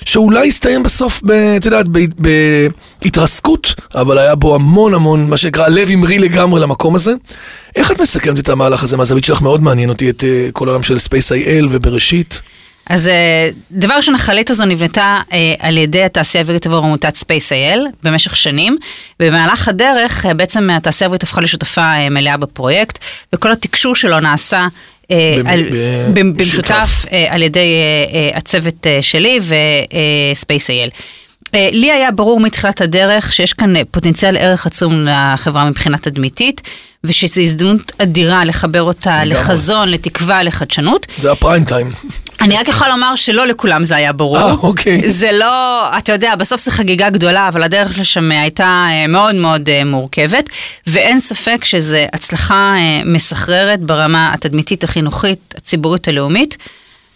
שאולי 0.05 0.47
הסתיים 0.47 0.83
בסוף, 0.83 1.21
ב, 1.23 1.31
את 1.31 1.65
יודעת, 1.65 1.85
בהתרסקות, 3.03 3.75
אבל 3.95 4.17
היה 4.17 4.35
בו 4.35 4.55
המון 4.55 4.93
המון, 4.93 5.29
מה 5.29 5.37
שנקרא, 5.37 5.67
לב 5.67 5.89
המריא 5.91 6.19
לגמרי 6.19 6.61
למקום 6.61 6.95
הזה. 6.95 7.13
איך 7.75 7.91
את 7.91 8.01
מסכמת 8.01 8.39
את 8.39 8.49
המהלך 8.49 8.83
הזה? 8.83 8.97
מהזווית 8.97 9.23
שלך 9.25 9.41
מאוד 9.41 9.63
מעניין 9.63 9.89
אותי 9.89 10.09
את 10.09 10.23
אה, 10.23 10.49
כל 10.53 10.67
העולם 10.67 10.83
של 10.83 10.99
SpaceIL 10.99 11.67
ובראשית. 11.69 12.41
אז 12.89 13.07
אה, 13.07 13.49
דבר 13.71 13.93
ראשון, 13.93 14.15
החללית 14.15 14.49
הזו 14.49 14.65
נבנתה 14.65 15.21
אה, 15.33 15.53
על 15.59 15.77
ידי 15.77 16.03
התעשייה 16.03 16.41
האווירית 16.41 16.65
עבור 16.65 16.77
עמותת 16.77 17.17
SpaceIL 17.17 17.79
במשך 18.03 18.35
שנים. 18.35 18.77
במהלך 19.19 19.67
הדרך, 19.67 20.25
אה, 20.25 20.33
בעצם 20.33 20.69
התעשייה 20.69 21.05
האווירית 21.05 21.23
הפכה 21.23 21.41
לשותפה 21.41 21.81
אה, 21.81 22.09
מלאה 22.09 22.37
בפרויקט, 22.37 22.99
וכל 23.33 23.51
התקשור 23.51 23.95
שלו 23.95 24.19
נעשה... 24.19 24.67
במשותף 26.13 27.05
על 27.29 27.41
ידי 27.41 27.73
הצוות 28.33 28.87
שלי 29.01 29.39
ו-Space.il. 29.41 30.71
אה, 30.71 30.87
לי 31.53 31.91
היה 31.91 32.11
ברור 32.11 32.39
מתחילת 32.39 32.81
הדרך 32.81 33.33
שיש 33.33 33.53
כאן 33.53 33.75
אה, 33.75 33.81
פוטנציאל 33.91 34.37
ערך 34.37 34.65
עצום 34.65 35.05
לחברה 35.05 35.65
מבחינה 35.65 35.97
תדמיתית, 35.97 36.61
ושזו 37.03 37.41
הזדמנות 37.41 37.91
אדירה 37.97 38.45
לחבר 38.45 38.81
אותה 38.81 39.15
לגמרי. 39.15 39.29
לחזון, 39.29 39.89
לתקווה, 39.89 40.43
לחדשנות. 40.43 41.07
זה 41.17 41.31
הפריים 41.31 41.65
טיים. 41.65 41.91
אני 42.41 42.57
רק 42.57 42.67
יכולה 42.67 42.89
לומר 42.89 43.15
שלא 43.15 43.47
לכולם 43.47 43.83
זה 43.83 43.95
היה 43.95 44.13
ברור. 44.13 44.37
אה, 44.37 44.51
אוקיי. 44.51 45.09
זה 45.09 45.31
לא, 45.31 45.87
אתה 45.97 46.13
יודע, 46.13 46.35
בסוף 46.35 46.61
זו 46.61 46.71
חגיגה 46.71 47.09
גדולה, 47.09 47.47
אבל 47.47 47.63
הדרך 47.63 47.99
לשם 47.99 48.31
הייתה 48.31 48.85
אה, 48.89 49.07
מאוד 49.07 49.35
מאוד 49.35 49.69
אה, 49.69 49.83
מורכבת, 49.85 50.49
ואין 50.87 51.19
ספק 51.19 51.65
שזו 51.65 51.97
הצלחה 52.13 52.75
אה, 52.77 53.01
מסחררת 53.05 53.79
ברמה 53.79 54.33
התדמיתית, 54.33 54.83
החינוכית, 54.83 55.53
הציבורית, 55.57 56.07
הלאומית, 56.07 56.57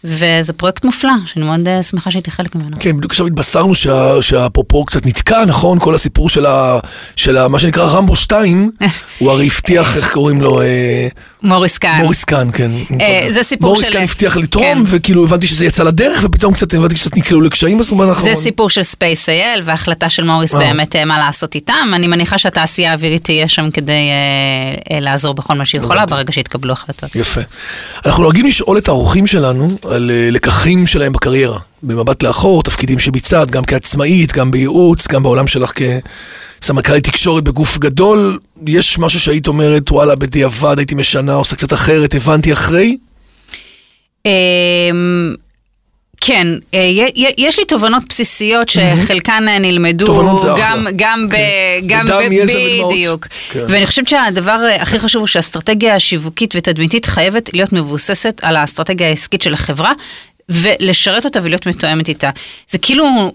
וזה 0.10 0.54
פרויקט 0.54 0.86
מופלא, 0.86 1.12
שאני 1.26 1.46
מאוד 1.46 1.68
אה, 1.68 1.84
שמחה 1.84 2.12
שהייתי 2.12 2.32
חלק 2.32 2.56
ממנו. 2.56 2.78
כן, 2.80 2.98
בדיוק 2.98 3.12
עכשיו 3.12 3.28
התבשרנו 3.28 3.76
שה, 3.76 4.22
שהפרויקט 4.22 4.88
קצת 4.88 5.06
נתקע, 5.06 5.46
נכון? 5.46 5.80
כל 5.80 5.96
הסיפור 5.96 6.30
של, 6.30 6.46
ה, 6.46 6.80
של 7.16 7.38
ה, 7.38 7.48
מה 7.48 7.60
שנקרא 7.60 7.86
רמבו 7.86 8.16
2, 8.16 8.72
הוא 9.20 9.32
הרי 9.32 9.46
הבטיח, 9.48 9.98
איך 9.98 10.14
קוראים 10.14 10.42
לו? 10.42 10.62
אה, 10.62 11.08
מוריס 11.44 11.78
קאן. 11.78 12.00
מוריס 12.02 12.24
קאן, 12.24 12.50
כן. 12.54 12.72
אה, 13.02 13.26
זה 13.30 13.44
סיפור 13.44 13.70
מוריס 13.70 13.86
של- 13.88 13.94
קאן 13.94 14.02
הבטיח 14.04 14.38
לתרום, 14.38 14.64
כן. 14.66 14.82
וכאילו 14.86 15.24
הבנתי 15.24 15.48
שזה 15.48 15.66
יצא 15.66 15.84
לדרך, 15.84 16.20
ופתאום 16.24 16.54
קצת 16.54 16.74
הבנתי 16.74 16.96
שקצת 16.96 17.18
נקלעו 17.18 17.42
לקשיים 17.42 17.78
בזמן 17.78 18.10
האחרון. 18.10 18.34
זה 18.36 18.42
סיפור 18.42 18.70
של 18.70 18.82
SpaceIL 18.82 19.62
וההחלטה 19.64 20.10
של 20.10 20.24
מוריס. 20.24 20.54
באמת 20.54 20.96
מה 20.96 21.18
לעשות 21.20 21.56
איתם. 21.56 21.74
אני 21.94 22.08
מניחה 22.08 22.38
שהתעשייה 22.38 22.92
האווירית 22.92 23.24
תהיה 23.24 23.48
שם 23.48 23.72
כדי 23.72 24.10
לעזור 25.02 25.34
בכל 25.34 25.54
מה 25.54 25.66
שהיא 25.66 25.82
יכולה. 25.82 26.06
ברגע 26.06 26.32
שיתקבלו 26.34 26.74
החלטות. 26.74 27.16
יפה. 27.16 27.42
אנחנו 28.06 28.24
נוהגים 28.24 28.46
לשאול 28.46 28.78
את 28.78 28.88
האורחים 28.88 29.28
שלנו 29.28 29.78
על 29.98 30.12
אה, 30.12 30.30
לקחים 30.32 30.88
שלהם 30.88 31.14
בקריירה. 31.14 31.60
במבט 31.84 32.24
לאחור, 32.24 32.64
תפקידים 32.64 33.00
שביצעת, 33.00 33.52
גם 33.52 33.66
כעצמאית, 33.66 34.32
גם 34.32 34.52
בייעוץ, 34.52 35.08
גם 35.08 35.24
בעולם 35.24 35.48
שלך 35.48 35.74
כסמנכ"לית 36.62 37.04
תקשורת 37.04 37.44
בגוף 37.44 37.78
גדול. 37.78 38.40
יש 38.68 39.00
משהו 39.00 39.20
שהיית 39.20 39.48
אומרת, 39.48 39.92
וואלה, 39.92 40.16
בדיעבד 40.16 40.76
הייתי 40.78 40.96
משנה, 40.96 41.34
עושה 41.34 41.56
קצת 41.56 41.74
אחרת, 41.74 42.16
הבנתי 42.16 42.54
אחרי? 42.54 42.98
כן, 46.22 46.48
אה, 46.74 46.80
יש 47.38 47.60
לי 47.60 47.66
תובנות 47.66 48.04
בסיסיות 48.10 48.70
שחלקן 48.70 49.46
אה, 49.48 49.60
נלמדו. 49.60 50.06
גם, 50.60 50.88
גם, 50.96 51.30
ב, 51.30 51.32
כן. 51.32 51.88
גם 51.88 52.08
ב. 52.08 52.86
בדיוק. 52.86 53.28
כן. 53.50 53.64
ואני 53.70 53.88
חושבת 53.88 54.08
שהדבר 54.08 54.66
אה, 54.70 54.82
הכי 54.82 55.00
חשוב 55.00 55.20
הוא 55.20 55.28
שהאסטרטגיה 55.28 55.96
השיווקית 55.96 56.54
ותדמיתית 56.56 57.06
חייבת 57.06 57.54
להיות 57.54 57.74
מבוססת 57.74 58.40
על 58.44 58.56
האסטרטגיה 58.56 59.08
העסקית 59.08 59.42
של 59.42 59.54
החברה, 59.54 59.94
ולשרת 60.50 61.26
אותה 61.26 61.40
ולהיות 61.44 61.66
מתואמת 61.66 62.10
איתה. 62.10 62.30
זה 62.68 62.78
כאילו... 62.78 63.34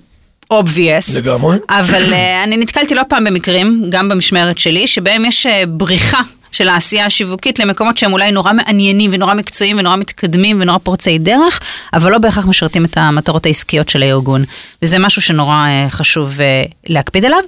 obvious, 0.52 1.16
לגמרי. 1.16 1.56
אבל 1.68 2.12
אה, 2.12 2.44
אני 2.44 2.56
נתקלתי 2.56 2.94
לא 2.94 3.02
פעם 3.08 3.24
במקרים, 3.24 3.84
גם 3.90 4.08
במשמרת 4.08 4.58
שלי, 4.58 4.86
שבהם 4.86 5.24
יש 5.24 5.46
אה, 5.46 5.66
בריחה 5.66 6.20
של 6.52 6.68
העשייה 6.68 7.06
השיווקית 7.06 7.58
למקומות 7.58 7.98
שהם 7.98 8.12
אולי 8.12 8.32
נורא 8.32 8.52
מעניינים 8.52 9.10
ונורא 9.14 9.34
מקצועיים 9.34 9.78
ונורא 9.78 9.96
מתקדמים 9.96 10.60
ונורא 10.60 10.78
פורצי 10.78 11.18
דרך, 11.18 11.60
אבל 11.92 12.12
לא 12.12 12.18
בהכרח 12.18 12.46
משרתים 12.46 12.84
את 12.84 12.96
המטרות 12.96 13.46
העסקיות 13.46 13.88
של 13.88 14.02
הארגון. 14.02 14.44
וזה 14.82 14.98
משהו 14.98 15.22
שנורא 15.22 15.66
אה, 15.66 15.86
חשוב 15.90 16.40
אה, 16.40 16.62
להקפיד 16.86 17.24
עליו. 17.24 17.42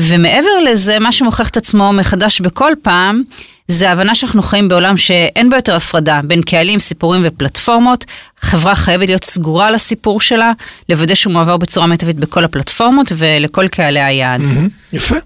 ומעבר 0.00 0.58
לזה, 0.64 0.98
מה 0.98 1.12
שמוכיח 1.12 1.48
את 1.48 1.56
עצמו 1.56 1.92
מחדש 1.92 2.40
בכל 2.40 2.72
פעם, 2.82 3.22
זה 3.68 3.88
ההבנה 3.88 4.14
שאנחנו 4.14 4.42
חיים 4.42 4.68
בעולם 4.68 4.96
שאין 4.96 5.50
בו 5.50 5.56
יותר 5.56 5.76
הפרדה 5.76 6.20
בין 6.24 6.42
קהלים, 6.42 6.80
סיפורים 6.80 7.22
ופלטפורמות. 7.24 8.04
חברה 8.40 8.74
חייבת 8.74 9.08
להיות 9.08 9.24
סגורה 9.24 9.66
על 9.66 9.74
הסיפור 9.74 10.20
שלה, 10.20 10.52
לוודא 10.88 11.14
שהוא 11.14 11.32
מועבר 11.32 11.56
בצורה 11.56 11.86
מיטבית 11.86 12.16
בכל 12.16 12.44
הפלטפורמות 12.44 13.12
ולכל 13.16 13.68
קהלי 13.68 14.00
היעד. 14.00 14.40
מהמם, 14.40 14.68
יפה. 14.92 15.16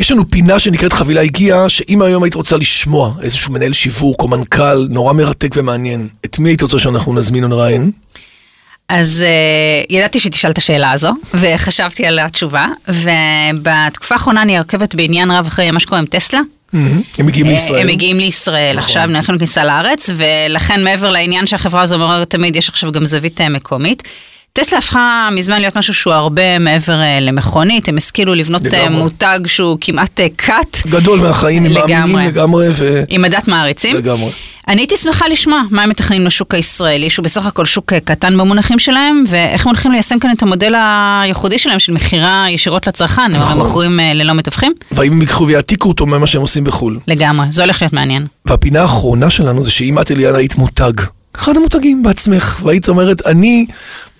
יש 0.00 0.10
לנו 0.10 0.30
פינה 0.30 0.58
שנקראת 0.58 0.92
חבילה 0.92 1.20
הגיעה, 1.20 1.68
שאם 1.68 2.02
היום 2.02 2.22
היית 2.22 2.34
רוצה 2.34 2.56
לשמוע 2.56 3.12
איזשהו 3.22 3.52
מנהל 3.52 3.72
שיווק 3.72 4.22
או 4.22 4.28
מנכ"ל 4.28 4.86
נורא 4.90 5.12
מרתק 5.12 5.50
ומעניין, 5.56 6.08
את 6.24 6.38
מי 6.38 6.48
היית 6.48 6.62
רוצה 6.62 6.78
שאנחנו 6.78 7.14
נזמין 7.14 7.44
או 7.44 7.48
נראיין? 7.48 7.90
אז 8.88 9.24
uh, 9.24 9.94
ידעתי 9.94 10.20
שתשאל 10.20 10.50
את 10.50 10.58
השאלה 10.58 10.92
הזו, 10.92 11.12
וחשבתי 11.34 12.06
על 12.06 12.18
התשובה, 12.18 12.66
ובתקופה 12.88 14.14
האחרונה 14.14 14.42
אני 14.42 14.58
עוקבת 14.58 14.94
בעניין 14.94 15.30
רב 15.30 15.46
אחרי 15.46 15.70
מה 15.70 15.80
שקורה 15.80 16.00
עם 16.00 16.06
טסלה. 16.06 16.40
מהמם, 16.72 17.02
הם 17.18 17.26
מגיעים 17.26 17.46
אה, 17.46 17.52
לישראל. 17.52 17.80
הם 17.80 17.86
מגיעים 17.86 18.16
לישראל, 18.16 18.76
נכון. 18.76 18.88
עכשיו 18.88 19.06
נערכנו 19.06 19.38
כניסה 19.38 19.64
לארץ, 19.64 20.10
ולכן 20.14 20.84
מעבר 20.84 21.10
לעניין 21.10 21.46
שהחברה 21.46 21.82
הזו 21.82 21.98
מעוררת 21.98 22.30
תמיד, 22.30 22.56
יש 22.56 22.68
עכשיו 22.68 22.92
גם 22.92 23.06
זווית 23.06 23.40
אה, 23.40 23.48
מקומית. 23.48 24.02
טסלה 24.52 24.78
הפכה 24.78 25.28
מזמן 25.32 25.60
להיות 25.60 25.76
משהו 25.76 25.94
שהוא 25.94 26.12
הרבה 26.12 26.58
מעבר 26.58 27.00
אה, 27.00 27.20
למכונית, 27.20 27.88
הם 27.88 27.96
השכילו 27.96 28.34
לבנות 28.34 28.66
אה, 28.66 28.82
לגמרי. 28.82 29.02
מותג 29.02 29.40
שהוא 29.46 29.78
כמעט 29.80 30.20
אה, 30.20 30.26
cut, 30.42 30.88
גדול 30.88 31.20
מהחיים, 31.20 31.66
הם. 31.66 31.72
מאמינים 31.72 32.18
לגמרי, 32.18 32.68
ו... 32.72 33.02
עם 33.08 33.24
עדת 33.24 33.48
מעריצים. 33.48 33.96
לגמרי. 33.96 34.30
אני 34.68 34.80
הייתי 34.80 34.96
שמחה 34.96 35.28
לשמוע 35.28 35.62
מה 35.70 35.82
הם 35.82 35.90
מתכננים 35.90 36.26
לשוק 36.26 36.54
הישראלי, 36.54 37.10
שהוא 37.10 37.24
בסך 37.24 37.46
הכל 37.46 37.66
שוק 37.66 37.92
אה, 37.92 38.00
קטן 38.00 38.38
במונחים 38.38 38.78
שלהם, 38.78 39.24
ואיך 39.28 39.66
הם 39.66 39.68
הולכים 39.68 39.92
ליישם 39.92 40.18
כאן 40.18 40.30
את 40.32 40.42
המודל 40.42 40.74
הייחודי 40.74 41.58
שלהם 41.58 41.78
של 41.78 41.92
מכירה 41.92 42.46
ישירות 42.50 42.86
לצרכן, 42.86 43.22
הם 43.22 43.40
נכון. 43.40 43.58
מוכרים 43.58 44.00
אה, 44.00 44.12
ללא 44.12 44.32
מתווכים? 44.32 44.72
והאם 44.92 45.12
הם 45.12 45.20
ייקחו 45.20 45.46
ויעתיקו 45.46 45.88
אותו 45.88 46.06
ממה 46.06 46.26
שהם 46.26 46.42
עושים 46.42 46.64
בחו"ל. 46.64 46.98
לגמרי, 47.08 47.46
זה 47.50 47.62
הולך 47.62 47.82
להיות 47.82 47.92
מעניין. 47.92 48.26
והפינה 48.46 48.82
האחרונה 48.82 49.30
שלנו 49.30 49.64
זה 49.64 49.70
שאם 49.70 49.98
את 50.00 50.10
אליאנה 50.10 50.38
היית 50.38 50.56
מותג, 50.56 50.92
אחד 51.40 51.56
המותגים 51.56 52.02
בעצמך, 52.02 52.60
והיית 52.64 52.88
אומרת, 52.88 53.26
אני 53.26 53.66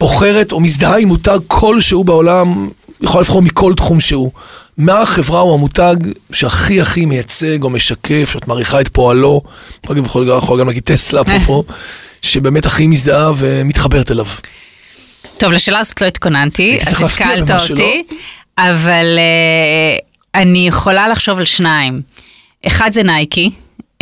בוחרת 0.01 0.53
או 0.53 0.61
מזדהה 0.61 0.99
עם 0.99 1.09
מותג 1.09 1.39
כלשהו 1.47 2.05
בעולם, 2.05 2.69
יכולה 3.01 3.23
לבחור 3.23 3.43
מכל 3.43 3.75
תחום 3.77 4.01
שהוא. 4.01 4.31
מה 4.79 5.01
החברה 5.01 5.41
או 5.41 5.55
המותג 5.55 5.97
שהכי 6.33 6.81
הכי 6.81 7.07
מייצג 7.07 7.63
או 7.63 7.71
משקף, 7.71 8.31
שאת 8.33 8.49
מעריכה 8.49 8.81
את 8.81 8.89
פועלו, 8.89 9.43
אגב, 9.91 10.07
יכול, 10.07 10.29
יכול 10.39 10.61
גם 10.61 10.67
להגיד 10.67 10.83
טסלה 10.83 11.21
אפרופו, 11.29 11.65
שבאמת 12.23 12.67
הכי 12.67 12.87
מזדהה 12.87 13.33
ומתחברת 13.37 14.11
אליו. 14.11 14.27
טוב, 15.39 15.53
לשאלה 15.53 15.79
הזאת 15.79 16.01
לא 16.01 16.07
התכוננתי, 16.07 16.79
אז 16.87 17.03
התקלת 17.03 17.51
אותי, 17.71 18.03
אבל 18.59 19.19
uh, 19.19 20.03
אני 20.35 20.69
יכולה 20.69 21.09
לחשוב 21.09 21.39
על 21.39 21.45
שניים. 21.45 22.03
אחד 22.67 22.93
זה 22.93 23.03
נייקי. 23.03 23.51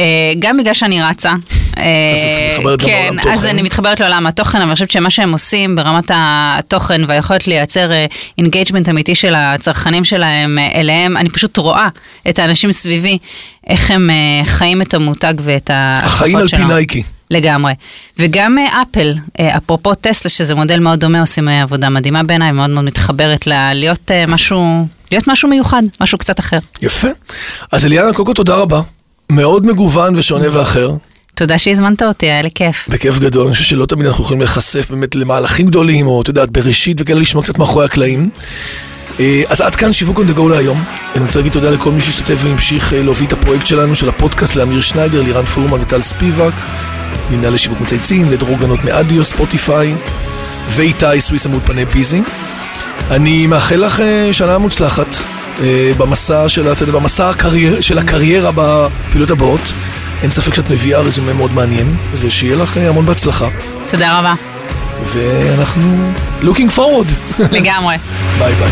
אה, 0.01 0.33
גם 0.39 0.57
בגלל 0.57 0.75
שאני 0.75 1.03
רצה. 1.03 1.33
אה, 1.79 1.85
את 2.17 2.53
מתחברת 2.53 2.79
גם 2.81 2.87
כן, 2.87 3.15
אז. 3.33 3.47
אני 3.47 3.63
מתחברת 3.63 4.01
לעולם 4.01 4.27
התוכן, 4.27 4.59
אבל 4.59 4.67
אני 4.67 4.75
חושבת 4.75 4.91
שמה 4.91 5.11
שהם 5.11 5.33
עושים 5.33 5.77
ברמת 5.77 6.11
התוכן 6.15 7.01
והיכולת 7.07 7.47
לייצר 7.47 7.91
engagement 8.39 8.89
אמיתי 8.89 9.15
של 9.15 9.35
הצרכנים 9.37 10.05
שלהם 10.05 10.59
אה, 10.59 10.81
אליהם, 10.81 11.17
אני 11.17 11.29
פשוט 11.29 11.57
רואה 11.57 11.89
את 12.29 12.39
האנשים 12.39 12.73
סביבי, 12.73 13.19
איך 13.67 13.91
הם 13.91 14.11
אה, 14.11 14.45
חיים 14.45 14.83
את 14.83 14.95
המותג 14.95 15.35
ואת 15.39 15.71
החיים 15.75 16.37
ההשלכות 16.37 16.53
על 16.53 16.59
שלו. 16.59 16.69
פי 16.69 16.75
נייקי. 16.75 17.03
לגמרי. 17.31 17.73
וגם 18.19 18.59
אה, 18.59 18.83
אפל, 18.83 19.15
אה, 19.41 19.57
אפרופו 19.57 19.95
טסלה, 19.95 20.31
שזה 20.31 20.55
מודל 20.55 20.79
מאוד 20.81 21.01
דומה, 21.01 21.21
עושים 21.21 21.49
אה, 21.49 21.63
עבודה 21.63 21.89
מדהימה 21.89 22.23
בעיניי, 22.23 22.53
מאוד 22.53 22.71
מאוד 22.71 22.85
מתחברת 22.85 23.47
ל- 23.47 23.73
להיות 23.75 24.11
אה, 24.11 24.25
משהו, 24.27 24.87
להיות 25.11 25.29
משהו 25.29 25.49
מיוחד, 25.49 25.83
משהו 26.01 26.19
קצת 26.19 26.41
אחר. 26.41 26.59
יפה. 26.83 27.09
אז 27.73 27.87
אליאנה, 27.87 28.13
קודם 28.13 28.27
כל 28.27 28.33
תודה 28.35 28.55
רבה. 28.55 28.81
מאוד 29.33 29.67
מגוון 29.67 30.17
ושונה 30.17 30.59
ואחר. 30.59 30.91
תודה 31.39 31.59
שהזמנת 31.59 32.03
אותי, 32.03 32.27
היה 32.27 32.43
לי 32.43 32.51
כיף. 32.55 32.89
בכיף 32.89 33.19
גדול, 33.19 33.47
אני 33.47 33.55
חושב 33.55 33.65
שלא 33.65 33.87
תמיד 33.87 34.07
אנחנו 34.07 34.25
יכולים 34.25 34.41
להיחשף 34.41 34.91
באמת 34.91 35.15
למהלכים 35.15 35.67
גדולים, 35.67 36.07
או 36.07 36.23
את 36.23 36.29
יודעת, 36.29 36.51
בראשית 36.51 37.01
וכאלה 37.01 37.21
לשמוע 37.21 37.45
קצת 37.45 37.59
מאחורי 37.59 37.85
הקלעים. 37.85 38.31
אה, 39.21 39.43
אז 39.49 39.61
עד 39.61 39.77
כאן 39.77 39.93
שיווק 39.93 40.19
the 40.19 40.39
go 40.39 40.49
להיום. 40.51 40.85
אני 41.17 41.25
רוצה 41.25 41.39
להגיד 41.39 41.53
תודה 41.53 41.71
לכל 41.71 41.93
מי 41.93 42.01
שהשתתף 42.01 42.39
והמשיך 42.45 42.93
אה, 42.93 43.03
להוביל 43.03 43.27
את 43.27 43.33
הפרויקט 43.33 43.67
שלנו, 43.67 43.97
של 43.97 44.09
הפודקאסט, 44.09 44.57
לאמיר 44.57 44.81
שניידר, 44.81 45.23
לירן 45.23 45.45
פורמן 45.45 45.81
וטל 45.81 46.03
ספיבק, 46.03 46.53
למנהל 47.31 47.55
לשיווק 47.55 47.81
מצייצים, 47.81 48.33
לדרור 48.33 48.59
גנות 48.59 48.85
מאדיו, 48.85 49.25
ספוטיפיי, 49.25 49.95
ואיתי 50.69 51.21
סוויסה 51.21 51.49
מאולפני 51.49 51.85
ביזי. 51.85 52.23
אני 53.11 53.47
מאחל 53.47 53.77
לך 53.77 54.01
אה, 54.01 54.29
שנה 54.33 54.59
מוצלחת 54.59 55.17
במסע 55.99 56.49
של, 56.49 56.73
במסע 56.93 57.31
הקרייר, 57.31 57.81
של 57.81 57.99
הקריירה 57.99 58.51
בפעילות 58.55 59.31
הבאות. 59.31 59.73
אין 60.23 60.31
ספק 60.31 60.55
שאת 60.55 60.71
מביאה 60.71 61.01
רזומה 61.01 61.33
מאוד 61.33 61.53
מעניין, 61.55 61.97
ושיהיה 62.15 62.57
לך 62.57 62.77
אה, 62.77 62.89
המון 62.89 63.07
בהצלחה. 63.07 63.49
תודה 63.91 64.19
רבה. 64.19 64.35
ואנחנו 65.07 66.13
looking 66.41 66.77
forward. 66.79 67.43
לגמרי. 67.53 67.97
ביי 68.39 68.55
ביי. 68.55 68.71